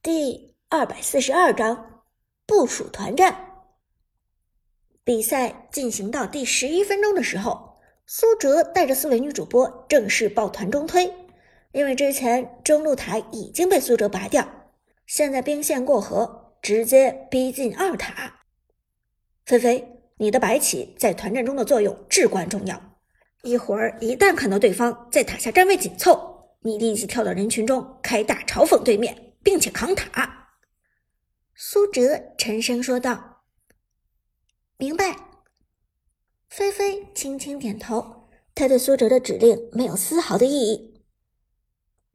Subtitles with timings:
[0.00, 2.04] 第二百四十二章
[2.46, 3.64] 部署团战。
[5.02, 11.12] 比赛进行到第十一分钟的时候，苏哲带着四位女主播正式抱团中推。
[11.72, 14.48] 因为之前中路塔已经被苏哲拔掉，
[15.04, 18.42] 现在兵线过河，直接逼近二塔。
[19.46, 22.80] 菲菲，你的白起在团战中的作用至关重要。
[23.42, 30.50] 一会儿一旦看到对方在塔下站位紧凑，你立即跳到人群中开大嘲讽对面，并且扛塔。
[31.54, 33.44] 苏哲沉声说道
[34.76, 35.16] ：“明白。”
[36.50, 41.02] 菲菲轻轻点头，他对苏哲的指令没有丝毫的异议。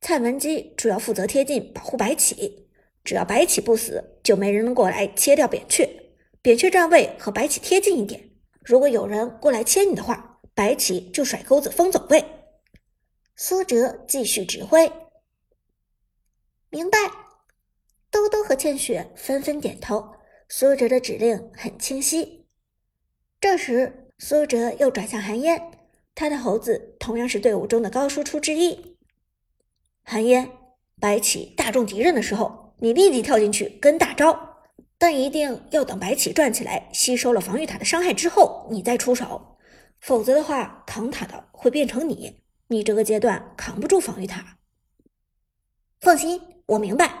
[0.00, 2.68] 蔡文姬主要负责贴近保护白起，
[3.04, 6.16] 只要白起不死，就没人能过来切掉扁鹊。
[6.42, 8.32] 扁鹊站位和白起贴近一点，
[8.64, 10.40] 如果有人过来切你的话。
[10.52, 12.24] 白起就甩钩子封走位，
[13.36, 14.90] 苏哲继续指挥。
[16.70, 16.98] 明白。
[18.10, 20.14] 兜兜和倩雪纷纷点头。
[20.48, 22.48] 苏哲的指令很清晰。
[23.40, 25.62] 这时，苏哲又转向韩嫣，
[26.14, 28.96] 他的猴子同样是队伍中的高输出之一。
[30.02, 30.50] 韩嫣，
[31.00, 34.58] 白起大中敌人的时候，你立即跳进去跟大招，
[34.98, 39.56] 但一定要等白起转起来，吸收了防御塔的伤害之后，你再出手。
[40.00, 44.58] 否则的话，扛塔的会变成你，你这个阶段扛不住防御塔。
[46.00, 47.12] 放心，我明白。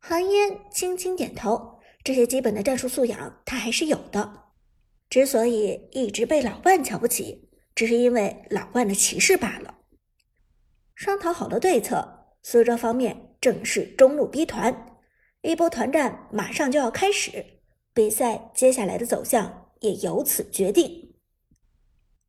[0.00, 4.46] 韩嫣轻轻点头，这些基本的战术素养他还是有的。
[5.08, 9.76] 之所以一直被老万瞧不起，只是因为老万的歧视罢了。
[10.96, 14.98] 商讨好了对策，苏州方面正式中路逼团，
[15.42, 17.60] 一波团战马上就要开始，
[17.94, 21.14] 比赛接下来的走向也由此决定。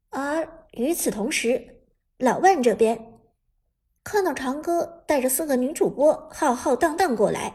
[0.09, 1.86] 而与此同时，
[2.19, 3.12] 老万这边
[4.04, 7.54] 看到长歌带着四个女主播浩浩荡荡过来，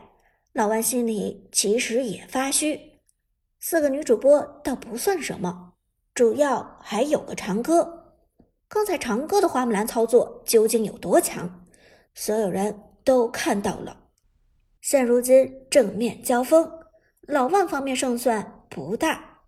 [0.53, 3.01] 老万心里其实也发虚。
[3.61, 5.75] 四个女主播倒不算什么，
[6.15, 8.15] 主要还有个长歌。
[8.69, 11.67] 刚才长歌的花木兰操作究竟有多强，
[12.15, 14.05] 所有人都看到了。
[14.81, 16.71] 现如今正面交锋，
[17.23, 19.41] 老万方面胜算不大。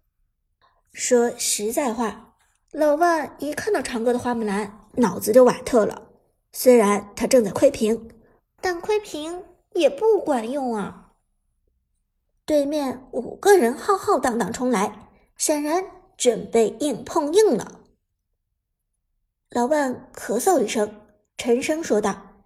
[0.93, 2.35] 说实在话。
[2.73, 6.10] 老万一看到长歌的花木兰，脑子就瓦特了。
[6.53, 8.11] 虽然他正在窥屏，
[8.61, 9.45] 但窥屏
[9.75, 11.13] 也不管用啊。
[12.45, 15.85] 对面五个人浩浩荡荡冲来，显然
[16.17, 17.81] 准备硬碰硬了。
[19.51, 21.07] 老万咳嗽一声，
[21.37, 22.45] 沉声说道：“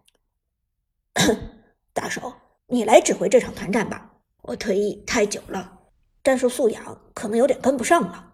[1.95, 2.35] 大手，
[2.67, 4.13] 你来指挥这场团战吧。
[4.43, 5.81] 我退役太久了，
[6.23, 8.33] 战术素养可能有点跟不上了。”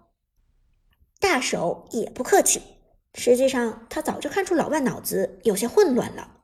[1.21, 2.61] 大手也不客气，
[3.15, 6.37] 实际上他早就看出老万脑子有些混乱了。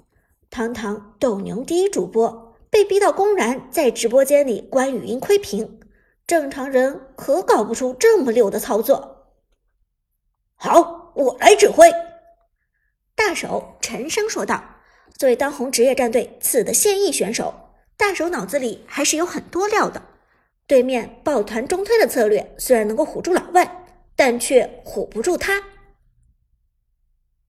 [0.51, 5.81] 堂堂斗牛第一主播，被逼到公然在直播间里关语音窥屏，
[6.27, 9.33] 正常人可搞不出这么溜的操作。
[10.57, 11.91] 好，我来指挥。
[13.15, 14.63] 大手沉声说道
[15.17, 17.55] ：“作为当红职业战队次的现役选手，
[17.97, 20.03] 大手脑子里还是有很多料的。
[20.67, 23.85] 对面抱团中推的策略虽然能够唬住老万。”
[24.19, 25.63] 但却唬不住他。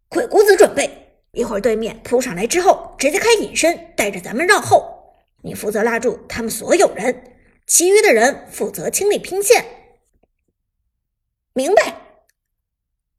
[0.10, 0.90] 鬼谷子准备，
[1.32, 5.14] 一会儿对面扑上来之后，直接开隐身，带着咱们绕后。
[5.44, 7.36] 你负责拉住他们所有人，
[7.66, 9.66] 其余的人负责清理兵线。
[11.54, 12.02] 明白。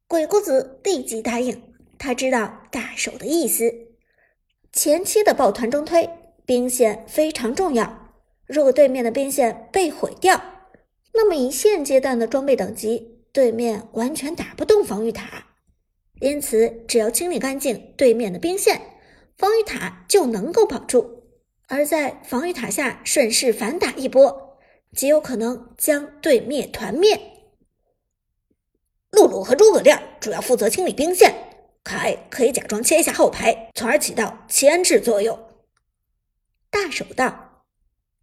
[0.07, 3.73] 鬼谷子立即答应，他知道大手的意思。
[4.73, 6.09] 前期的抱团中推，
[6.47, 8.15] 兵线非常重要。
[8.47, 10.41] 如果对面的兵线被毁掉，
[11.13, 13.17] 那么以现阶段的装备等级。
[13.31, 15.48] 对面完全打不动防御塔，
[16.21, 18.81] 因此只要清理干净对面的兵线，
[19.37, 21.25] 防御塔就能够保住。
[21.69, 24.59] 而在防御塔下顺势反打一波，
[24.95, 27.21] 极有可能将对面团灭。
[29.11, 31.35] 露露和诸葛亮主要负责清理兵线，
[31.85, 35.39] 凯可以假装切一下后排，从而起到牵制作用。
[36.71, 37.65] 大手道，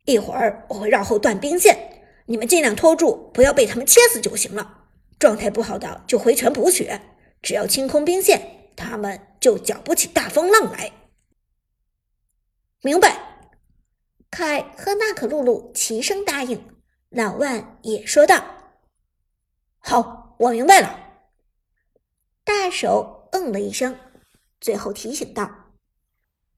[0.05, 4.85] 一会儿我会绕后断兵线，你们尽量拖住，不要被他们切死就行了。
[5.17, 6.99] 状态不好的就回拳补血，
[7.45, 10.91] 只要清空兵线，他们就搅不起大风浪来。
[12.81, 13.51] 明白。
[14.31, 16.59] 凯和娜可露露齐声答应，
[17.09, 18.43] 老万也说道
[19.77, 20.99] ：“好，我明白了。”
[22.43, 23.95] 大手嗯了一声，
[24.59, 25.49] 最后提醒道：“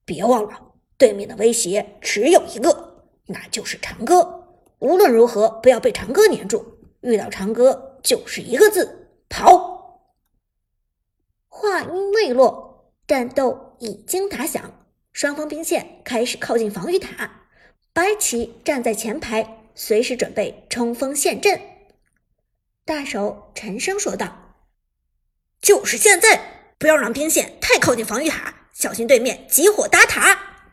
[0.05, 4.47] 别忘了，对面的威胁只有一个，那就是长歌。
[4.79, 6.79] 无论如何，不要被长歌粘住。
[7.01, 9.76] 遇到长歌。”就是一个字，跑。
[11.59, 17.47] 话音未落，战斗已经打响，双方兵线开始靠近防御塔。
[17.93, 21.59] 白棋站在前排，随时准备冲锋陷阵。
[22.85, 24.53] 大手沉声说道
[25.59, 30.67] ：“就是现在，不要让兵线太靠近防御塔，小心对面集火打塔。”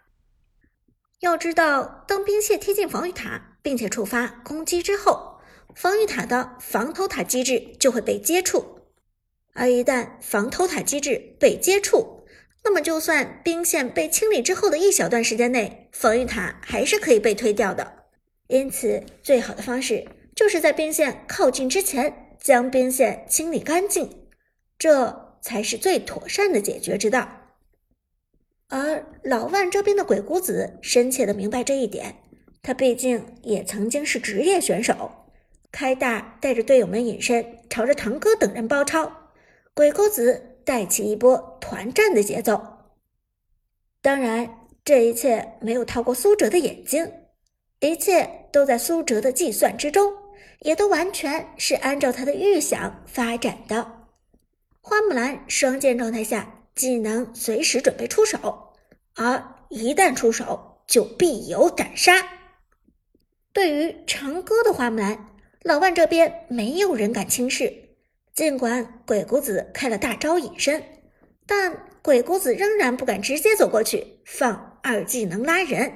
[1.20, 5.40] 要知道，当兵线贴近防御塔，并且触发攻击之后，
[5.74, 8.83] 防御塔的防偷塔机制就会被接触。
[9.54, 12.26] 而一旦防偷塔机制被接触，
[12.64, 18.04] 那么就算兵线被清理之后的一小段时间内，防御塔还是可以被推掉的。
[18.48, 20.06] 因此，最好的方式。
[20.34, 24.26] 就是在兵线靠近之前将兵线清理干净，
[24.76, 27.28] 这才是最妥善的解决之道。
[28.68, 32.16] 而老万这边的鬼谷子深切的明白这一点，
[32.62, 35.28] 他毕竟也曾经是职业选手，
[35.70, 39.23] 开大带着队友们隐身，朝着堂哥等人包抄，
[39.74, 42.62] 鬼谷子带起一波团战的节奏。
[44.00, 47.12] 当然，这一切没有逃过苏哲的眼睛，
[47.80, 50.24] 一切都在苏哲的计算之中。
[50.60, 54.06] 也都完全是按照他的预想发展的。
[54.80, 58.72] 花木兰双剑状态下，技能随时准备出手，
[59.14, 62.14] 而一旦出手，就必有斩杀。
[63.52, 67.83] 对于长歌的花木兰，老万这边没有人敢轻视。
[68.34, 70.82] 尽管鬼谷子开了大招隐身，
[71.46, 75.92] 但鬼谷子仍然不敢直接走过去放二技能拉人。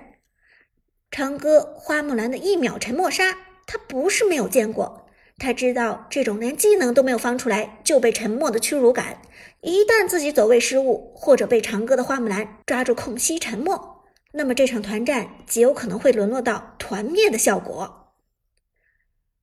[1.10, 3.36] 长歌花木兰的一秒沉默杀。
[3.70, 5.06] 他不是没有见过，
[5.36, 9.20] 他知道这种连技能都没有放出来就被沉默的屈辱感。
[9.60, 18.14] 一旦自己走位失误，或者被长歌的花木兰抓住空隙沉默，那么这场团战极有可能会沦落到团灭的效果。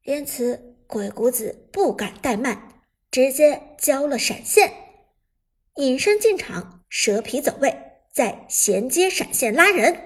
[0.01, 2.74] 因此，鬼谷子不敢怠慢，
[3.15, 4.73] 直接交了闪现，
[5.77, 7.73] 隐身进场，蛇皮走位，
[8.13, 9.97] 再衔接闪现拉人，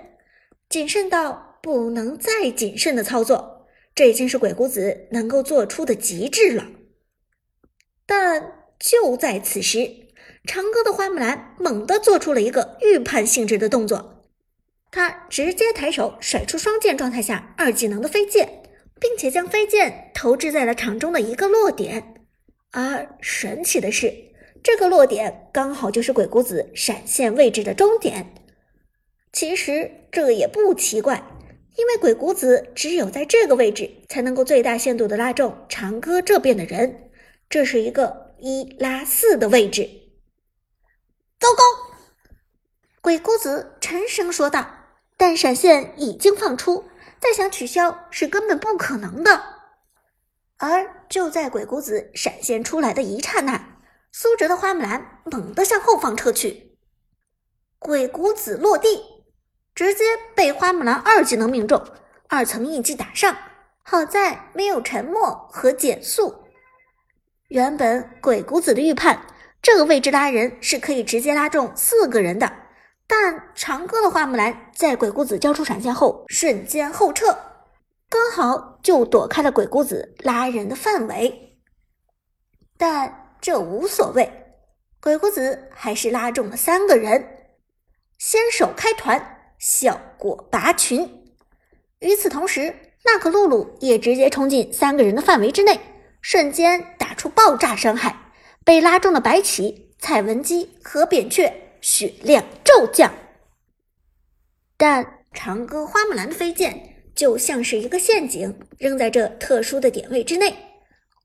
[0.70, 3.66] 谨慎到不能再谨慎的操作。
[3.96, 6.68] 这已经是鬼谷子能够做出的极致了，
[8.06, 10.10] 但就在此时，
[10.46, 14.28] 长歌的花木兰猛地做出了一个预判性质的动作，
[14.92, 18.62] 他直接抬手甩出双剑状态下二技能的飞剑，
[19.02, 22.14] 并且将飞剑投掷在了场中的一个落点，
[22.72, 24.14] 而神奇的是，
[24.64, 28.34] 这个落点刚好就是鬼谷子闪现位置的终点。
[29.32, 31.24] 其实这也不奇怪。
[31.76, 37.10] 因为鬼谷子只有在这个位置才能够最大限度的拉中长歌这边的人，
[37.50, 39.90] 这是一个一拉四的位置。
[41.40, 41.64] 糟糕！
[43.00, 44.76] 鬼谷子沉声说道。
[45.16, 46.86] 但闪现已经放出，
[47.20, 49.59] 再想取消是根本不可能的。
[50.60, 53.80] 而就在鬼谷子闪现出来的一刹那，
[54.12, 56.78] 苏哲的花木兰猛地向后方撤去，
[57.80, 59.18] 鬼谷子落地。
[59.76, 60.04] 直接
[60.36, 61.82] 被花木兰二技能命中，
[62.28, 63.38] 二层印记打上，
[63.82, 66.44] 好在没有沉默和减速。
[67.48, 69.26] 原本鬼谷子的预判，
[69.62, 72.52] 这个位置拉人是可以直接拉中四个人的，
[73.08, 77.49] 但长歌的花木兰在鬼谷子交出闪现后瞬间后撤，
[78.10, 81.60] 刚好就躲开了鬼谷子拉人的范围。
[82.78, 84.58] 但这无所谓，
[85.00, 87.48] 鬼谷子还是拉中了三个人，
[88.18, 89.38] 先手开团。
[89.60, 91.34] 效果拔群。
[92.00, 92.74] 与此同时，
[93.04, 95.78] 娜可露露也直接冲进三个人的范围之内，
[96.22, 98.32] 瞬间打出爆炸伤害，
[98.64, 103.14] 被拉中的白起、蔡文姬和扁鹊血量骤降。
[104.78, 110.56] 但长歌花木兰的飞剑就像是一个陷阱，扔在这特殊的点位之内，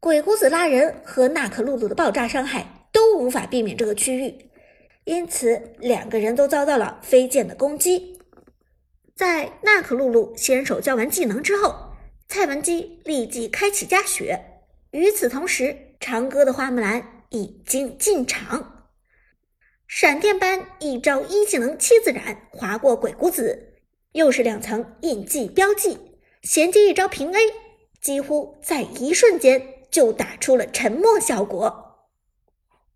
[0.00, 4.50] 鬼谷子拉人和娜可露露的爆炸伤害都无法避免这个区域，
[5.04, 8.18] 因此两个人都遭到了飞剑的攻击。
[9.14, 11.92] 在娜可露露先手交完技能之后，
[12.26, 14.40] 蔡文姬立即开启加血。
[14.90, 18.88] 与此同时，长歌的花木兰已经进场，
[19.86, 23.73] 闪电般一招一技能七字斩划过鬼谷子，
[24.14, 25.98] 又是两层印记标记，
[26.42, 27.40] 衔接一招平 A，
[28.00, 32.06] 几乎在一瞬间就打出了沉默效果。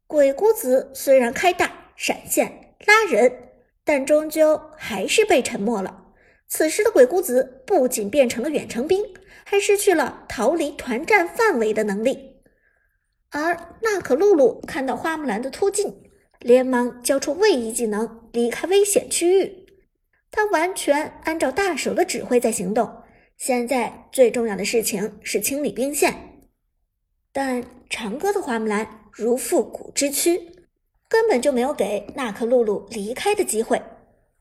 [0.06, 3.50] 鬼谷子虽然开大闪现拉人，
[3.84, 6.04] 但终究还是被沉默了。
[6.46, 9.04] 此时的鬼谷子不仅变成了远程兵，
[9.44, 12.36] 还失去了逃离团战范围的能力。
[13.30, 16.00] 而娜可露露看到花木兰的突进，
[16.38, 19.66] 连忙交出位移技能离开危险区域。
[20.30, 23.02] 他完全按照大手的指挥在行动。
[23.36, 26.42] 现在最重要的事情是清理兵线，
[27.32, 30.40] 但长歌的花木兰如复古之躯，
[31.08, 33.80] 根本就没有给娜可露露离开的机会。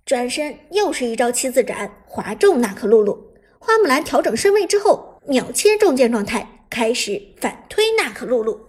[0.04, 3.34] 转身又是一招七字斩，划中娜可露露。
[3.60, 8.68] 花木兰调整身位之后，秒切重剑状态，开始反推娜可露露。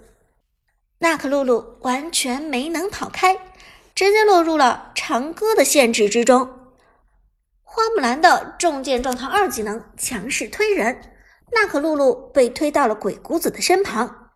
[0.99, 3.37] 娜可露露完全没能跑开，
[3.95, 6.58] 直接落入了长歌的限制之中。
[7.79, 11.01] 花木兰的重剑状态二技能强势推人，
[11.53, 14.33] 娜可露露被推到了鬼谷子的身旁。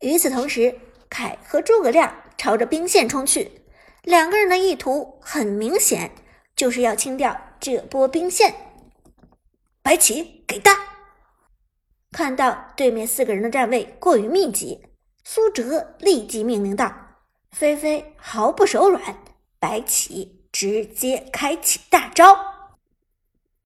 [0.00, 0.74] 与此同时，
[1.10, 3.60] 凯和诸葛亮朝着兵线冲去，
[4.04, 6.12] 两个人的意图很明显，
[6.56, 8.54] 就是要清掉这波兵线。
[9.82, 10.74] 白起给大！
[12.10, 14.86] 看到对面四个人的站位过于密集。
[15.24, 16.90] 苏哲立即命令道
[17.52, 19.18] ：“菲菲毫不手软，
[19.58, 22.34] 白起直接开启大招。”